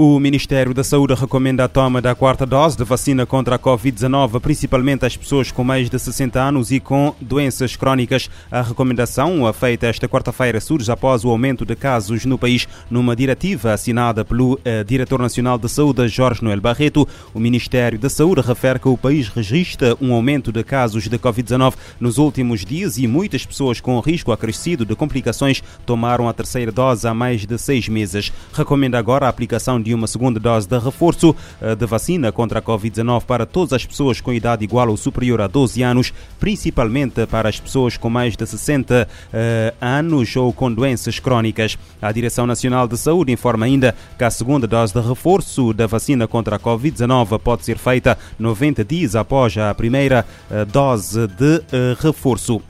O 0.00 0.20
Ministério 0.20 0.72
da 0.72 0.84
Saúde 0.84 1.12
recomenda 1.14 1.64
a 1.64 1.68
toma 1.68 2.00
da 2.00 2.14
quarta 2.14 2.46
dose 2.46 2.76
de 2.76 2.84
vacina 2.84 3.26
contra 3.26 3.56
a 3.56 3.58
Covid-19, 3.58 4.38
principalmente 4.38 5.04
às 5.04 5.16
pessoas 5.16 5.50
com 5.50 5.64
mais 5.64 5.90
de 5.90 5.98
60 5.98 6.40
anos 6.40 6.70
e 6.70 6.78
com 6.78 7.16
doenças 7.20 7.74
crónicas. 7.74 8.30
A 8.48 8.62
recomendação, 8.62 9.52
feita 9.52 9.88
esta 9.88 10.08
quarta-feira, 10.08 10.60
surge 10.60 10.88
após 10.88 11.24
o 11.24 11.30
aumento 11.30 11.64
de 11.66 11.74
casos 11.74 12.24
no 12.24 12.38
país. 12.38 12.68
Numa 12.88 13.16
diretiva 13.16 13.72
assinada 13.72 14.24
pelo 14.24 14.60
eh, 14.64 14.84
Diretor 14.84 15.20
Nacional 15.20 15.58
de 15.58 15.68
Saúde, 15.68 16.06
Jorge 16.06 16.44
Noel 16.44 16.60
Barreto, 16.60 17.04
o 17.34 17.40
Ministério 17.40 17.98
da 17.98 18.08
Saúde 18.08 18.40
refere 18.40 18.78
que 18.78 18.86
o 18.86 18.96
país 18.96 19.26
registra 19.26 19.96
um 20.00 20.12
aumento 20.12 20.52
de 20.52 20.62
casos 20.62 21.08
de 21.08 21.18
Covid-19 21.18 21.74
nos 21.98 22.18
últimos 22.18 22.64
dias 22.64 22.98
e 22.98 23.08
muitas 23.08 23.44
pessoas 23.44 23.80
com 23.80 23.98
risco 23.98 24.30
acrescido 24.30 24.86
de 24.86 24.94
complicações 24.94 25.60
tomaram 25.84 26.28
a 26.28 26.32
terceira 26.32 26.70
dose 26.70 27.08
há 27.08 27.12
mais 27.12 27.44
de 27.44 27.58
seis 27.58 27.88
meses. 27.88 28.32
Recomenda 28.52 28.96
agora 28.96 29.26
a 29.26 29.28
aplicação 29.28 29.82
de 29.82 29.87
de 29.88 29.94
uma 29.94 30.06
segunda 30.06 30.38
dose 30.38 30.68
de 30.68 30.78
reforço 30.78 31.34
eh, 31.62 31.74
de 31.74 31.86
vacina 31.86 32.30
contra 32.30 32.58
a 32.58 32.62
Covid-19 32.62 33.24
para 33.24 33.46
todas 33.46 33.72
as 33.72 33.86
pessoas 33.86 34.20
com 34.20 34.32
idade 34.32 34.62
igual 34.62 34.88
ou 34.90 34.96
superior 34.98 35.40
a 35.40 35.46
12 35.46 35.82
anos, 35.82 36.12
principalmente 36.38 37.26
para 37.26 37.48
as 37.48 37.58
pessoas 37.58 37.96
com 37.96 38.10
mais 38.10 38.36
de 38.36 38.46
60 38.46 39.08
eh, 39.32 39.74
anos 39.80 40.36
ou 40.36 40.52
com 40.52 40.70
doenças 40.70 41.18
crónicas. 41.18 41.78
A 42.02 42.12
Direção 42.12 42.46
Nacional 42.46 42.86
de 42.86 42.98
Saúde 42.98 43.32
informa 43.32 43.64
ainda 43.64 43.94
que 44.18 44.24
a 44.24 44.30
segunda 44.30 44.66
dose 44.66 44.92
de 44.92 45.00
reforço 45.00 45.72
da 45.72 45.86
vacina 45.86 46.28
contra 46.28 46.56
a 46.56 46.58
Covid-19 46.58 47.38
pode 47.38 47.64
ser 47.64 47.78
feita 47.78 48.18
90 48.38 48.84
dias 48.84 49.16
após 49.16 49.56
a 49.56 49.74
primeira 49.74 50.26
eh, 50.50 50.66
dose 50.66 51.26
de 51.28 51.62
reforço. 52.00 52.60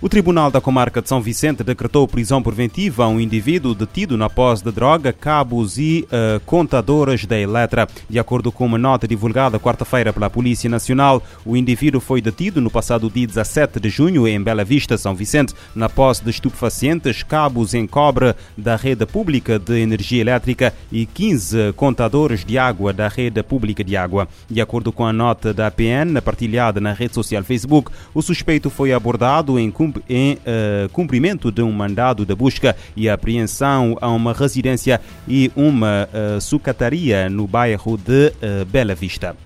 O 0.00 0.08
Tribunal 0.08 0.48
da 0.48 0.60
Comarca 0.60 1.02
de 1.02 1.08
São 1.08 1.20
Vicente 1.20 1.64
decretou 1.64 2.06
prisão 2.06 2.40
preventiva 2.40 3.02
a 3.02 3.08
um 3.08 3.18
indivíduo 3.18 3.74
detido 3.74 4.16
na 4.16 4.30
posse 4.30 4.62
de 4.62 4.70
droga, 4.70 5.12
cabos 5.12 5.76
e 5.76 6.06
uh, 6.06 6.38
contadoras 6.46 7.26
da 7.26 7.36
Eletra. 7.36 7.88
De 8.08 8.16
acordo 8.16 8.52
com 8.52 8.64
uma 8.64 8.78
nota 8.78 9.08
divulgada 9.08 9.58
quarta-feira 9.58 10.12
pela 10.12 10.30
Polícia 10.30 10.70
Nacional, 10.70 11.20
o 11.44 11.56
indivíduo 11.56 12.00
foi 12.00 12.22
detido 12.22 12.60
no 12.60 12.70
passado 12.70 13.10
dia 13.10 13.26
17 13.26 13.80
de 13.80 13.88
junho 13.88 14.28
em 14.28 14.40
Bela 14.40 14.64
Vista, 14.64 14.96
São 14.96 15.16
Vicente, 15.16 15.52
na 15.74 15.88
posse 15.88 16.22
de 16.22 16.30
estupefacientes, 16.30 17.24
cabos 17.24 17.74
em 17.74 17.84
cobre 17.84 18.36
da 18.56 18.76
rede 18.76 19.04
pública 19.04 19.58
de 19.58 19.80
energia 19.80 20.20
elétrica 20.20 20.72
e 20.92 21.06
15 21.06 21.72
contadores 21.72 22.44
de 22.44 22.56
água 22.56 22.92
da 22.92 23.08
rede 23.08 23.42
pública 23.42 23.82
de 23.82 23.96
água. 23.96 24.28
De 24.48 24.60
acordo 24.60 24.92
com 24.92 25.04
a 25.04 25.12
nota 25.12 25.52
da 25.52 25.66
APN 25.66 26.20
partilhada 26.24 26.80
na 26.80 26.92
rede 26.92 27.14
social 27.14 27.42
Facebook, 27.42 27.90
o 28.14 28.22
suspeito 28.22 28.70
foi 28.70 28.92
abordado 28.92 29.58
em 29.58 29.72
em 30.08 30.34
uh, 30.34 30.88
cumprimento 30.90 31.50
de 31.50 31.62
um 31.62 31.72
mandado 31.72 32.24
de 32.24 32.34
busca 32.34 32.76
e 32.96 33.08
apreensão 33.08 33.96
a 34.00 34.08
uma 34.08 34.32
residência 34.32 35.00
e 35.26 35.50
uma 35.54 36.08
uh, 36.12 36.40
sucataria 36.40 37.28
no 37.28 37.46
bairro 37.46 37.96
de 37.96 38.28
uh, 38.28 38.64
Bela 38.66 38.94
Vista. 38.94 39.36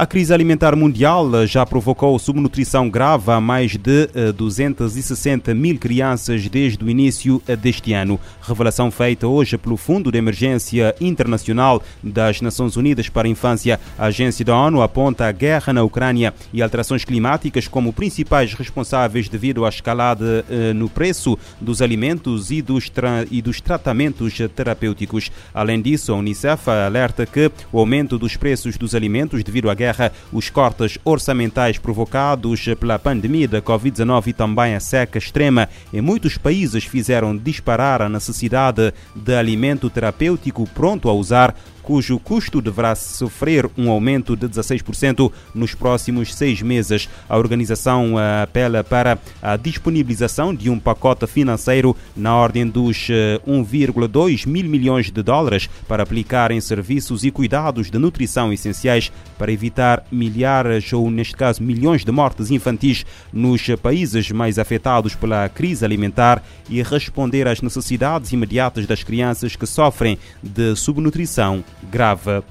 A 0.00 0.06
crise 0.06 0.32
alimentar 0.32 0.74
mundial 0.74 1.46
já 1.46 1.66
provocou 1.66 2.18
subnutrição 2.18 2.88
grave 2.88 3.30
a 3.30 3.38
mais 3.38 3.76
de 3.76 4.08
260 4.34 5.50
eh, 5.50 5.54
mil 5.54 5.78
crianças 5.78 6.48
desde 6.48 6.82
o 6.82 6.88
início 6.88 7.42
deste 7.60 7.92
ano. 7.92 8.18
Revelação 8.40 8.90
feita 8.90 9.26
hoje 9.26 9.58
pelo 9.58 9.76
Fundo 9.76 10.10
de 10.10 10.16
Emergência 10.16 10.94
Internacional 11.02 11.82
das 12.02 12.40
Nações 12.40 12.78
Unidas 12.78 13.10
para 13.10 13.28
a 13.28 13.30
Infância. 13.30 13.78
A 13.98 14.06
agência 14.06 14.42
da 14.42 14.56
ONU 14.56 14.80
aponta 14.80 15.26
a 15.26 15.32
guerra 15.32 15.70
na 15.70 15.82
Ucrânia 15.82 16.32
e 16.50 16.62
alterações 16.62 17.04
climáticas 17.04 17.68
como 17.68 17.92
principais 17.92 18.54
responsáveis 18.54 19.28
devido 19.28 19.66
à 19.66 19.68
escalada 19.68 20.46
eh, 20.48 20.72
no 20.72 20.88
preço 20.88 21.38
dos 21.60 21.82
alimentos 21.82 22.50
e 22.50 22.62
dos, 22.62 22.90
e 23.30 23.42
dos 23.42 23.60
tratamentos 23.60 24.38
terapêuticos. 24.56 25.30
Além 25.52 25.82
disso, 25.82 26.10
a 26.10 26.16
Unicef 26.16 26.70
alerta 26.70 27.26
que 27.26 27.52
o 27.70 27.78
aumento 27.78 28.18
dos 28.18 28.34
preços 28.34 28.78
dos 28.78 28.94
alimentos 28.94 29.44
devido 29.44 29.68
à 29.68 29.74
guerra 29.74 29.89
os 30.32 30.50
cortes 30.50 30.98
orçamentais 31.04 31.78
provocados 31.78 32.64
pela 32.78 32.98
pandemia 32.98 33.48
da 33.48 33.62
Covid-19 33.62 34.28
e 34.28 34.32
também 34.32 34.74
a 34.74 34.80
seca 34.80 35.18
extrema 35.18 35.68
em 35.92 36.00
muitos 36.00 36.36
países 36.38 36.84
fizeram 36.84 37.36
disparar 37.36 38.02
a 38.02 38.08
necessidade 38.08 38.92
de 39.14 39.34
alimento 39.34 39.90
terapêutico 39.90 40.68
pronto 40.74 41.08
a 41.08 41.12
usar 41.12 41.54
cujo 41.90 42.20
custo 42.20 42.60
deverá 42.60 42.94
sofrer 42.94 43.68
um 43.76 43.90
aumento 43.90 44.36
de 44.36 44.46
16% 44.46 45.32
nos 45.52 45.74
próximos 45.74 46.32
seis 46.32 46.62
meses. 46.62 47.08
A 47.28 47.36
organização 47.36 48.14
eh, 48.16 48.42
apela 48.44 48.84
para 48.84 49.18
a 49.42 49.56
disponibilização 49.56 50.54
de 50.54 50.70
um 50.70 50.78
pacote 50.78 51.26
financeiro 51.26 51.96
na 52.16 52.32
ordem 52.32 52.64
dos 52.64 53.08
1,2 53.44 54.44
eh, 54.44 54.48
mil 54.48 54.70
milhões 54.70 55.10
de 55.10 55.20
dólares 55.20 55.68
para 55.88 56.04
aplicar 56.04 56.52
em 56.52 56.60
serviços 56.60 57.24
e 57.24 57.30
cuidados 57.32 57.90
de 57.90 57.98
nutrição 57.98 58.52
essenciais 58.52 59.10
para 59.36 59.50
evitar 59.50 60.04
milhares 60.12 60.92
ou, 60.92 61.10
neste 61.10 61.36
caso, 61.36 61.60
milhões 61.60 62.04
de 62.04 62.12
mortes 62.12 62.52
infantis 62.52 63.04
nos 63.32 63.66
países 63.82 64.30
mais 64.30 64.60
afetados 64.60 65.16
pela 65.16 65.48
crise 65.48 65.84
alimentar 65.84 66.40
e 66.68 66.80
responder 66.84 67.48
às 67.48 67.60
necessidades 67.60 68.30
imediatas 68.30 68.86
das 68.86 69.02
crianças 69.02 69.56
que 69.56 69.66
sofrem 69.66 70.16
de 70.40 70.76
subnutrição 70.76 71.64
grave. 71.90 72.42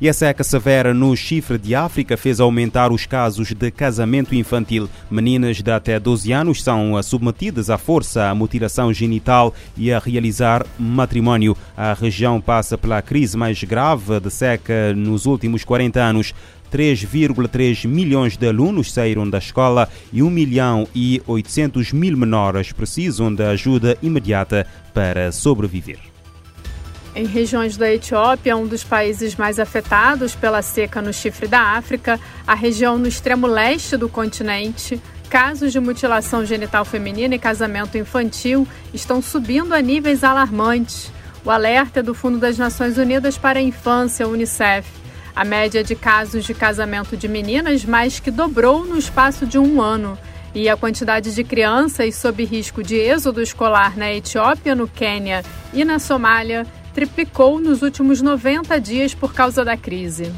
E 0.00 0.08
a 0.08 0.12
seca 0.12 0.44
severa 0.44 0.94
no 0.94 1.16
chifre 1.16 1.58
de 1.58 1.74
África 1.74 2.16
fez 2.16 2.38
aumentar 2.38 2.92
os 2.92 3.04
casos 3.04 3.52
de 3.52 3.68
casamento 3.68 4.32
infantil. 4.32 4.88
Meninas 5.10 5.60
de 5.60 5.70
até 5.72 5.98
12 5.98 6.30
anos 6.30 6.62
são 6.62 7.02
submetidas 7.02 7.68
à 7.68 7.76
força 7.76 8.30
à 8.30 8.34
mutilação 8.34 8.92
genital 8.92 9.52
e 9.76 9.92
a 9.92 9.98
realizar 9.98 10.64
matrimónio. 10.78 11.56
A 11.76 11.94
região 11.94 12.40
passa 12.40 12.78
pela 12.78 13.02
crise 13.02 13.36
mais 13.36 13.60
grave 13.64 14.20
de 14.20 14.30
seca 14.30 14.94
nos 14.94 15.26
últimos 15.26 15.64
40 15.64 16.00
anos. 16.00 16.32
3,3 16.72 17.88
milhões 17.88 18.36
de 18.36 18.46
alunos 18.46 18.92
saíram 18.92 19.28
da 19.28 19.38
escola 19.38 19.88
e 20.12 20.22
1 20.22 20.30
milhão 20.30 20.86
e 20.94 21.20
800 21.26 21.92
mil 21.92 22.16
menores 22.16 22.70
precisam 22.70 23.34
de 23.34 23.42
ajuda 23.42 23.98
imediata 24.00 24.64
para 24.94 25.32
sobreviver. 25.32 26.17
Em 27.14 27.26
regiões 27.26 27.76
da 27.76 27.92
Etiópia, 27.92 28.56
um 28.56 28.66
dos 28.66 28.84
países 28.84 29.34
mais 29.34 29.58
afetados 29.58 30.34
pela 30.34 30.62
seca 30.62 31.02
no 31.02 31.12
chifre 31.12 31.48
da 31.48 31.60
África, 31.60 32.20
a 32.46 32.54
região 32.54 32.98
no 32.98 33.08
extremo 33.08 33.46
leste 33.46 33.96
do 33.96 34.08
continente, 34.08 35.00
casos 35.28 35.72
de 35.72 35.80
mutilação 35.80 36.44
genital 36.44 36.84
feminina 36.84 37.34
e 37.34 37.38
casamento 37.38 37.98
infantil 37.98 38.66
estão 38.94 39.20
subindo 39.20 39.74
a 39.74 39.80
níveis 39.80 40.22
alarmantes. 40.22 41.10
O 41.44 41.50
alerta 41.50 42.00
é 42.00 42.02
do 42.02 42.14
Fundo 42.14 42.38
das 42.38 42.58
Nações 42.58 42.98
Unidas 42.98 43.38
para 43.38 43.58
a 43.58 43.62
Infância, 43.62 44.28
UNICEF. 44.28 44.88
A 45.34 45.44
média 45.44 45.84
de 45.84 45.94
casos 45.94 46.44
de 46.44 46.52
casamento 46.52 47.16
de 47.16 47.28
meninas 47.28 47.84
mais 47.84 48.18
que 48.18 48.30
dobrou 48.30 48.84
no 48.84 48.98
espaço 48.98 49.46
de 49.46 49.58
um 49.58 49.80
ano. 49.80 50.18
E 50.54 50.68
a 50.68 50.76
quantidade 50.76 51.34
de 51.34 51.44
crianças 51.44 52.16
sob 52.16 52.42
risco 52.44 52.82
de 52.82 52.96
êxodo 52.96 53.40
escolar 53.40 53.96
na 53.96 54.12
Etiópia, 54.12 54.74
no 54.74 54.88
Quênia 54.88 55.44
e 55.72 55.84
na 55.84 55.98
Somália 55.98 56.66
triplicou 56.98 57.60
nos 57.60 57.80
últimos 57.80 58.20
90 58.20 58.80
dias 58.80 59.14
por 59.14 59.32
causa 59.32 59.64
da 59.64 59.76
crise. 59.76 60.32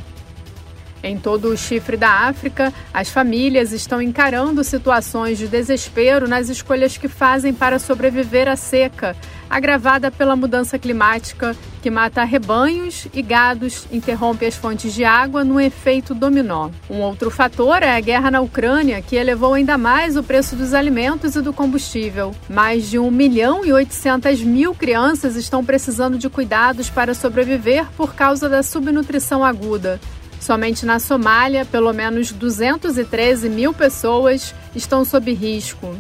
Em 1.02 1.18
todo 1.18 1.48
o 1.48 1.56
chifre 1.56 1.96
da 1.96 2.28
África, 2.28 2.72
as 2.92 3.08
famílias 3.08 3.72
estão 3.72 4.02
encarando 4.02 4.62
situações 4.62 5.38
de 5.38 5.48
desespero 5.48 6.28
nas 6.28 6.48
escolhas 6.48 6.96
que 6.96 7.08
fazem 7.08 7.54
para 7.54 7.78
sobreviver 7.78 8.48
à 8.48 8.56
seca, 8.56 9.16
agravada 9.48 10.10
pela 10.10 10.36
mudança 10.36 10.78
climática, 10.78 11.56
que 11.82 11.91
mata 11.91 12.22
rebanhos 12.24 13.08
e 13.14 13.22
gados, 13.22 13.86
interrompe 13.91 14.44
as 14.44 14.54
fontes 14.54 14.92
de 14.92 15.02
água 15.02 15.42
num 15.42 15.58
efeito 15.58 16.14
dominó. 16.14 16.68
Um 16.91 17.00
outro 17.00 17.30
fator 17.30 17.82
é 17.82 17.96
a 17.96 18.00
guerra 18.00 18.30
na 18.30 18.41
Ucrânia, 18.41 19.00
que 19.00 19.16
elevou 19.16 19.54
ainda 19.54 19.78
mais 19.78 20.16
o 20.16 20.22
preço 20.22 20.54
dos 20.54 20.74
alimentos 20.74 21.34
e 21.34 21.41
do 21.41 21.53
combustível. 21.53 22.34
Mais 22.48 22.91
de 22.91 22.98
1 22.98 23.10
milhão 23.10 23.64
e 23.64 23.72
800 23.72 24.42
mil 24.42 24.74
crianças 24.74 25.36
estão 25.36 25.64
precisando 25.64 26.18
de 26.18 26.28
cuidados 26.28 26.91
para 26.91 27.14
sobreviver 27.14 27.86
por 27.96 28.14
causa 28.14 28.48
da 28.48 28.62
subnutrição 28.62 29.42
aguda. 29.42 29.98
Somente 30.41 30.87
na 30.87 30.98
Somália, 30.98 31.65
pelo 31.66 31.92
menos 31.92 32.33
213 32.33 33.48
mil 33.48 33.75
pessoas 33.75 34.54
estão 34.75 35.04
sob 35.04 35.33
risco. 35.33 35.95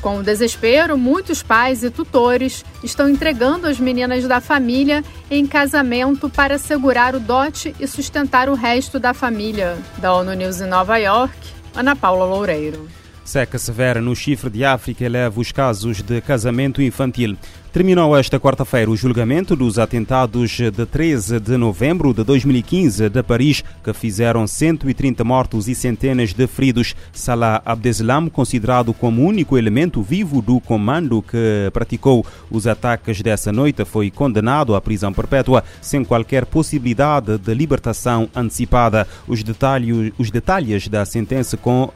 Com 0.00 0.18
o 0.18 0.22
desespero, 0.22 0.98
muitos 0.98 1.44
pais 1.44 1.84
e 1.84 1.90
tutores 1.90 2.64
estão 2.82 3.08
entregando 3.08 3.68
as 3.68 3.78
meninas 3.78 4.26
da 4.26 4.40
família 4.40 5.04
em 5.30 5.46
casamento 5.46 6.28
para 6.28 6.58
segurar 6.58 7.14
o 7.14 7.20
dote 7.20 7.72
e 7.78 7.86
sustentar 7.86 8.48
o 8.48 8.54
resto 8.54 8.98
da 8.98 9.14
família. 9.14 9.76
Da 9.98 10.12
ONU 10.12 10.32
News 10.32 10.60
em 10.60 10.66
Nova 10.66 10.96
York, 10.96 11.36
Ana 11.72 11.94
Paula 11.94 12.24
Loureiro. 12.24 12.88
Seca 13.24 13.58
severa 13.58 14.00
no 14.00 14.16
chifre 14.16 14.50
de 14.50 14.64
África 14.64 15.04
eleva 15.04 15.40
os 15.40 15.52
casos 15.52 16.02
de 16.02 16.20
casamento 16.20 16.82
infantil. 16.82 17.36
Terminou 17.72 18.14
esta 18.14 18.38
quarta-feira 18.38 18.90
o 18.90 18.96
julgamento 18.96 19.56
dos 19.56 19.78
atentados 19.78 20.50
de 20.50 20.84
13 20.84 21.40
de 21.40 21.56
novembro 21.56 22.12
de 22.12 22.22
2015 22.22 23.08
de 23.08 23.22
Paris, 23.22 23.64
que 23.82 23.94
fizeram 23.94 24.46
130 24.46 25.24
mortos 25.24 25.68
e 25.68 25.74
centenas 25.74 26.34
de 26.34 26.46
feridos. 26.46 26.94
Salah 27.14 27.62
Abdeslam, 27.64 28.28
considerado 28.28 28.92
como 28.92 29.22
o 29.22 29.24
único 29.24 29.56
elemento 29.56 30.02
vivo 30.02 30.42
do 30.42 30.60
comando 30.60 31.22
que 31.22 31.70
praticou 31.72 32.26
os 32.50 32.66
ataques 32.66 33.22
dessa 33.22 33.50
noite, 33.50 33.86
foi 33.86 34.10
condenado 34.10 34.74
à 34.74 34.80
prisão 34.82 35.10
perpétua, 35.10 35.64
sem 35.80 36.04
qualquer 36.04 36.44
possibilidade 36.44 37.38
de 37.38 37.54
libertação 37.54 38.28
antecipada. 38.36 39.08
Os 39.26 39.42
detalhes, 39.42 40.12
os 40.18 40.30
detalhes 40.30 40.88
da 40.88 41.06
sentença 41.06 41.56
com 41.56 41.84
uh, 41.84 41.92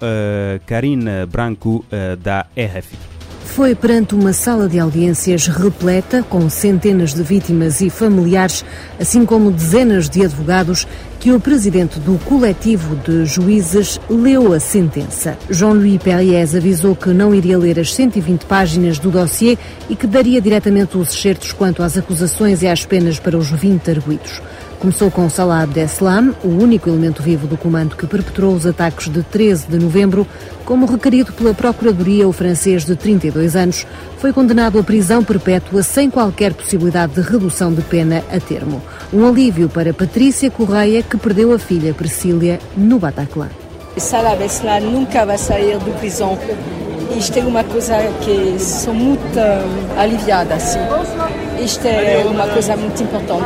Karine 0.64 1.26
Branco, 1.30 1.84
uh, 1.92 2.16
da 2.16 2.46
RFI. 2.56 3.15
Foi 3.46 3.74
perante 3.74 4.14
uma 4.14 4.34
sala 4.34 4.68
de 4.68 4.78
audiências 4.78 5.46
repleta, 5.46 6.22
com 6.22 6.50
centenas 6.50 7.14
de 7.14 7.22
vítimas 7.22 7.80
e 7.80 7.88
familiares, 7.88 8.62
assim 9.00 9.24
como 9.24 9.50
dezenas 9.50 10.10
de 10.10 10.22
advogados, 10.22 10.86
que 11.18 11.32
o 11.32 11.40
presidente 11.40 11.98
do 11.98 12.18
coletivo 12.18 12.94
de 12.96 13.24
juízes 13.24 13.98
leu 14.10 14.52
a 14.52 14.60
sentença. 14.60 15.38
Jean-Louis 15.48 16.02
Perriès 16.02 16.54
avisou 16.54 16.94
que 16.94 17.08
não 17.08 17.34
iria 17.34 17.56
ler 17.56 17.80
as 17.80 17.94
120 17.94 18.44
páginas 18.44 18.98
do 18.98 19.10
dossiê 19.10 19.56
e 19.88 19.96
que 19.96 20.06
daria 20.06 20.40
diretamente 20.40 20.98
os 20.98 21.14
excertos 21.14 21.52
quanto 21.52 21.82
às 21.82 21.96
acusações 21.96 22.62
e 22.62 22.68
às 22.68 22.84
penas 22.84 23.18
para 23.18 23.38
os 23.38 23.50
20 23.50 23.90
arguídos. 23.90 24.42
Começou 24.86 25.10
com 25.10 25.28
Salah 25.28 25.62
Abdeslam, 25.62 26.32
o 26.44 26.48
único 26.48 26.88
elemento 26.88 27.20
vivo 27.20 27.48
do 27.48 27.56
comando 27.56 27.96
que 27.96 28.06
perpetrou 28.06 28.54
os 28.54 28.64
ataques 28.64 29.08
de 29.08 29.20
13 29.20 29.66
de 29.66 29.78
novembro, 29.80 30.24
como 30.64 30.86
requerido 30.86 31.32
pela 31.32 31.52
Procuradoria, 31.52 32.28
o 32.28 32.32
francês 32.32 32.84
de 32.84 32.94
32 32.94 33.56
anos 33.56 33.84
foi 34.18 34.32
condenado 34.32 34.78
à 34.78 34.84
prisão 34.84 35.24
perpétua 35.24 35.82
sem 35.82 36.08
qualquer 36.08 36.54
possibilidade 36.54 37.14
de 37.14 37.20
redução 37.20 37.74
de 37.74 37.82
pena 37.82 38.22
a 38.30 38.38
termo. 38.38 38.80
Um 39.12 39.26
alívio 39.26 39.68
para 39.68 39.92
Patrícia 39.92 40.52
Correia, 40.52 41.02
que 41.02 41.16
perdeu 41.16 41.52
a 41.52 41.58
filha 41.58 41.92
Priscília 41.92 42.60
no 42.76 43.00
Bataclan. 43.00 43.50
Salah 43.96 44.34
Abdeslam 44.34 44.82
nunca 44.82 45.26
vai 45.26 45.36
sair 45.36 45.80
da 45.80 45.98
prisão. 45.98 46.38
Isto 47.18 47.40
é 47.40 47.42
uma 47.42 47.64
coisa 47.64 47.96
que 48.24 48.56
sou 48.62 48.94
muito 48.94 49.36
aliviada. 49.98 50.54
Assim. 50.54 50.78
Isto 51.62 51.86
é 51.86 52.24
uma 52.26 52.46
coisa 52.48 52.76
muito 52.76 53.02
importante. 53.02 53.44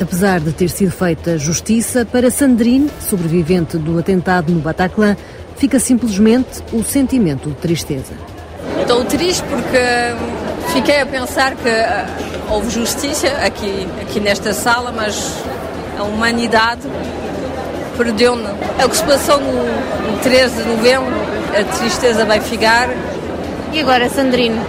Apesar 0.00 0.40
de 0.40 0.52
ter 0.52 0.68
sido 0.68 0.90
feita 0.90 1.38
justiça, 1.38 2.04
para 2.04 2.30
Sandrine, 2.30 2.90
sobrevivente 3.00 3.78
do 3.78 3.98
atentado 3.98 4.52
no 4.52 4.60
Bataclan, 4.60 5.16
fica 5.56 5.78
simplesmente 5.78 6.62
o 6.72 6.82
sentimento 6.82 7.48
de 7.48 7.54
tristeza. 7.56 8.14
Estou 8.80 9.04
triste 9.04 9.42
porque 9.44 10.72
fiquei 10.72 11.00
a 11.00 11.06
pensar 11.06 11.54
que 11.54 11.68
ah, 11.68 12.06
houve 12.50 12.70
justiça 12.70 13.28
aqui, 13.44 13.86
aqui 14.02 14.20
nesta 14.20 14.52
sala, 14.52 14.92
mas 14.92 15.42
a 15.98 16.02
humanidade 16.02 16.82
perdeu-me. 17.96 18.46
É 18.78 18.84
o 18.84 18.88
que 18.88 18.96
se 18.96 19.04
passou 19.04 19.40
no 19.40 20.18
13 20.22 20.62
de 20.62 20.68
novembro, 20.68 21.14
a 21.58 21.64
tristeza 21.78 22.24
vai 22.24 22.40
ficar. 22.40 22.88
E 23.72 23.80
agora, 23.80 24.08
Sandrine, 24.08 24.60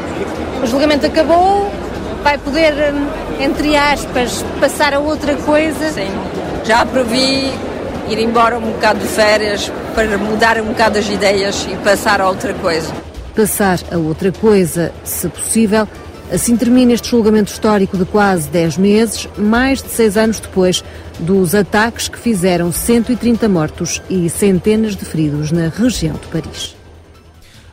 o 0.63 0.67
julgamento 0.67 1.05
acabou, 1.05 1.71
vai 2.25 2.39
poder, 2.39 2.73
hum, 2.73 3.07
entre 3.39 3.77
aspas, 3.77 4.43
passar 4.59 4.95
a 4.95 4.99
outra 4.99 5.35
coisa. 5.35 5.91
Sim, 5.91 6.09
já 6.63 6.83
previ 6.83 7.53
ir 8.09 8.17
embora 8.17 8.57
um 8.57 8.71
bocado 8.71 8.99
de 8.99 9.05
férias 9.05 9.71
para 9.93 10.17
mudar 10.17 10.59
um 10.59 10.65
bocado 10.65 10.97
as 10.97 11.07
ideias 11.07 11.67
e 11.71 11.75
passar 11.77 12.19
a 12.19 12.27
outra 12.27 12.51
coisa. 12.55 12.91
Passar 13.35 13.77
a 13.91 13.97
outra 13.97 14.31
coisa, 14.31 14.91
se 15.03 15.29
possível. 15.29 15.87
Assim 16.33 16.57
termina 16.57 16.93
este 16.93 17.11
julgamento 17.11 17.51
histórico 17.51 17.95
de 17.95 18.05
quase 18.05 18.49
10 18.49 18.77
meses, 18.79 19.29
mais 19.37 19.83
de 19.83 19.89
seis 19.89 20.17
anos 20.17 20.39
depois 20.39 20.83
dos 21.19 21.53
ataques 21.53 22.07
que 22.07 22.17
fizeram 22.17 22.71
130 22.71 23.47
mortos 23.47 24.01
e 24.09 24.27
centenas 24.31 24.95
de 24.95 25.05
feridos 25.05 25.51
na 25.51 25.67
região 25.67 26.15
de 26.15 26.25
Paris. 26.29 26.75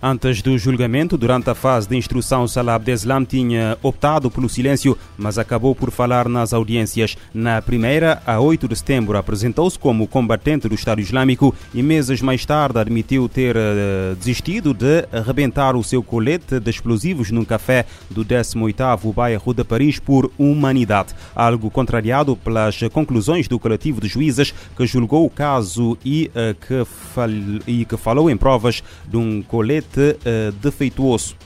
Antes 0.04 0.42
do 0.42 0.58
julgamento, 0.58 1.16
durante 1.16 1.48
a 1.48 1.54
fase 1.54 1.88
de 1.88 1.96
instrução, 1.96 2.48
Salah 2.48 2.74
Abdeslam 2.74 3.24
tinha 3.24 3.78
optado 3.84 4.28
pelo 4.32 4.48
silêncio, 4.48 4.98
mas 5.16 5.38
acabou 5.38 5.76
por 5.76 5.92
falar 5.92 6.28
nas 6.28 6.52
audiências. 6.52 7.16
Na 7.32 7.62
primeira, 7.62 8.20
a 8.26 8.40
8 8.40 8.66
de 8.66 8.74
setembro, 8.74 9.16
apresentou-se 9.16 9.78
como 9.78 10.08
combatente 10.08 10.68
do 10.68 10.74
Estado 10.74 11.00
Islâmico 11.00 11.54
e 11.72 11.84
meses 11.84 12.20
mais 12.20 12.44
tarde 12.44 12.80
admitiu 12.80 13.28
ter 13.28 13.54
uh, 13.56 14.16
desistido 14.16 14.74
de 14.74 15.06
arrebentar 15.12 15.76
o 15.76 15.84
seu 15.84 16.02
colete 16.02 16.58
de 16.58 16.68
explosivos 16.68 17.30
num 17.30 17.44
café 17.44 17.86
do 18.10 18.24
18º 18.24 19.14
bairro 19.14 19.54
de 19.54 19.62
Paris 19.62 20.00
por 20.00 20.32
humanidade, 20.36 21.14
algo 21.32 21.70
contrariado 21.70 22.34
pelas 22.34 22.80
conclusões 22.92 23.46
do 23.46 23.56
coletivo 23.56 24.00
de 24.00 24.08
juízes 24.08 24.52
que 24.76 24.84
julgou 24.84 25.24
o 25.24 25.30
caso 25.30 25.96
e, 26.04 26.28
uh, 26.34 26.56
que, 26.66 26.84
fal 26.84 27.30
e 27.68 27.84
que 27.84 27.96
falou 27.96 28.28
em 28.28 28.36
provas 28.36 28.82
de 29.08 29.16
um 29.16 29.40
colete 29.42 29.91
uh, 30.00 30.54
defeituoso. 30.62 31.36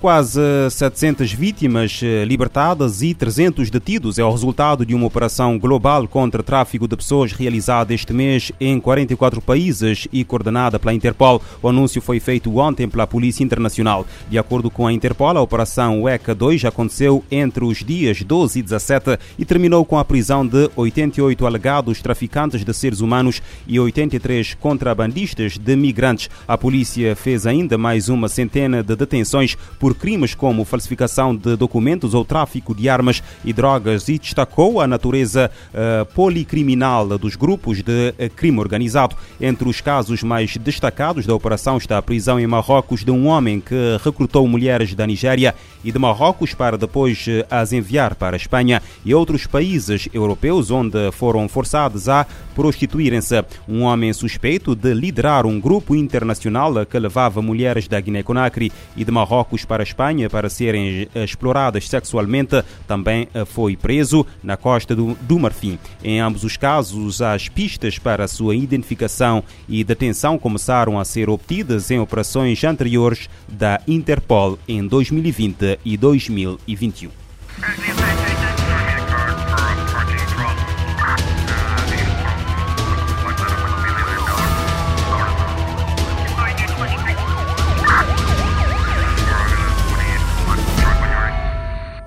Quase 0.00 0.40
700 0.70 1.30
vítimas 1.30 2.00
eh, 2.02 2.24
libertadas 2.24 3.02
e 3.02 3.12
300 3.12 3.68
detidos 3.68 4.18
é 4.18 4.24
o 4.24 4.30
resultado 4.30 4.86
de 4.86 4.94
uma 4.94 5.06
operação 5.06 5.58
global 5.58 6.08
contra 6.08 6.42
tráfico 6.42 6.88
de 6.88 6.96
pessoas 6.96 7.32
realizada 7.32 7.92
este 7.92 8.10
mês 8.10 8.50
em 8.58 8.80
44 8.80 9.42
países 9.42 10.08
e 10.10 10.24
coordenada 10.24 10.78
pela 10.78 10.94
Interpol. 10.94 11.42
O 11.62 11.68
anúncio 11.68 12.00
foi 12.00 12.18
feito 12.18 12.56
ontem 12.56 12.88
pela 12.88 13.06
Polícia 13.06 13.44
Internacional. 13.44 14.06
De 14.30 14.38
acordo 14.38 14.70
com 14.70 14.86
a 14.86 14.92
Interpol, 14.92 15.36
a 15.36 15.42
operação 15.42 16.08
ECA 16.08 16.34
2 16.34 16.64
aconteceu 16.64 17.22
entre 17.30 17.62
os 17.62 17.84
dias 17.84 18.22
12 18.22 18.58
e 18.58 18.62
17 18.62 19.18
e 19.38 19.44
terminou 19.44 19.84
com 19.84 19.98
a 19.98 20.04
prisão 20.04 20.46
de 20.46 20.70
88 20.76 21.44
alegados 21.46 22.00
traficantes 22.00 22.64
de 22.64 22.72
seres 22.72 23.02
humanos 23.02 23.42
e 23.66 23.78
83 23.78 24.54
contrabandistas 24.54 25.58
de 25.58 25.76
migrantes. 25.76 26.30
A 26.48 26.56
polícia 26.56 27.14
fez 27.14 27.46
ainda 27.46 27.76
mais 27.76 28.08
uma 28.08 28.30
centena 28.30 28.82
de 28.82 28.96
detenções 28.96 29.58
por 29.78 29.89
por 29.90 29.96
crimes 29.96 30.36
como 30.36 30.64
falsificação 30.64 31.34
de 31.34 31.56
documentos 31.56 32.14
ou 32.14 32.24
tráfico 32.24 32.72
de 32.72 32.88
armas 32.88 33.20
e 33.44 33.52
drogas 33.52 34.08
e 34.08 34.18
destacou 34.18 34.80
a 34.80 34.86
natureza 34.86 35.50
uh, 35.74 36.04
policriminal 36.14 37.18
dos 37.18 37.34
grupos 37.34 37.82
de 37.82 38.10
uh, 38.10 38.30
crime 38.36 38.60
organizado. 38.60 39.16
Entre 39.40 39.68
os 39.68 39.80
casos 39.80 40.22
mais 40.22 40.56
destacados 40.56 41.26
da 41.26 41.34
operação 41.34 41.76
está 41.76 41.98
a 41.98 42.02
prisão 42.02 42.38
em 42.38 42.46
Marrocos 42.46 43.04
de 43.04 43.10
um 43.10 43.26
homem 43.26 43.58
que 43.58 43.74
recrutou 44.04 44.46
mulheres 44.46 44.94
da 44.94 45.04
Nigéria 45.04 45.56
e 45.82 45.90
de 45.90 45.98
Marrocos 45.98 46.54
para 46.54 46.78
depois 46.78 47.26
uh, 47.26 47.44
as 47.50 47.72
enviar 47.72 48.14
para 48.14 48.36
a 48.36 48.38
Espanha 48.38 48.80
e 49.04 49.12
outros 49.12 49.44
países 49.44 50.08
europeus 50.14 50.70
onde 50.70 51.10
foram 51.10 51.48
forçados 51.48 52.08
a 52.08 52.24
prostituírem-se. 52.54 53.44
Um 53.68 53.82
homem 53.82 54.12
suspeito 54.12 54.76
de 54.76 54.94
liderar 54.94 55.46
um 55.46 55.58
grupo 55.58 55.96
internacional 55.96 56.86
que 56.86 56.98
levava 56.98 57.42
mulheres 57.42 57.88
da 57.88 58.00
Guiné-Conakry 58.00 58.70
e 58.96 59.04
de 59.04 59.10
Marrocos 59.10 59.64
para 59.64 59.79
para 59.80 59.82
a 59.82 59.84
Espanha 59.84 60.30
para 60.30 60.50
serem 60.50 61.08
exploradas 61.14 61.88
sexualmente, 61.88 62.62
também 62.86 63.28
eh, 63.32 63.44
foi 63.44 63.76
preso 63.76 64.26
na 64.42 64.56
costa 64.56 64.94
do, 64.94 65.16
do 65.22 65.38
Marfim. 65.38 65.78
Em 66.04 66.20
ambos 66.20 66.44
os 66.44 66.56
casos, 66.56 67.22
as 67.22 67.48
pistas 67.48 67.98
para 67.98 68.28
sua 68.28 68.54
identificação 68.54 69.42
e 69.68 69.82
detenção 69.82 70.38
começaram 70.38 70.98
a 70.98 71.04
ser 71.04 71.30
obtidas 71.30 71.90
em 71.90 71.98
operações 71.98 72.62
anteriores 72.62 73.28
da 73.48 73.80
Interpol 73.88 74.58
em 74.68 74.86
2020 74.86 75.78
e 75.84 75.96
2021. 75.96 77.10